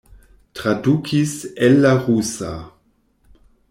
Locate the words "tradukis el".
0.59-1.79